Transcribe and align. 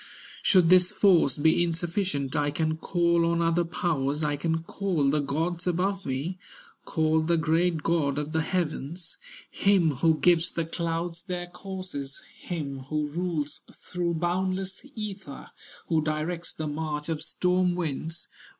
"Should 0.41 0.69
this 0.69 0.89
force 0.89 1.37
be 1.37 1.63
insufficient, 1.63 2.35
I 2.35 2.49
can 2.49 2.75
call 2.75 3.23
on 3.23 3.39
other 3.39 3.63
powers, 3.63 4.23
I 4.23 4.35
can 4.35 4.63
call 4.63 5.07
the 5.11 5.19
gods 5.19 5.67
above 5.67 6.07
me, 6.07 6.39
Call 6.85 7.21
the 7.21 7.37
great 7.37 7.83
god 7.83 8.17
of 8.17 8.31
the 8.31 8.41
heavens, 8.41 9.17
Him 9.51 9.97
who 9.97 10.17
gives 10.17 10.53
the 10.53 10.65
clouds 10.65 11.25
their 11.25 11.45
courses, 11.45 12.19
Him 12.39 12.79
who 12.89 13.09
rules 13.09 13.61
through 13.71 14.15
boundless 14.15 14.83
ether, 14.95 15.51
Who 15.85 16.01
directs 16.01 16.51
the 16.51 16.65
march 16.65 17.07
of 17.07 17.21
storm 17.21 17.75
winds. 17.75 18.27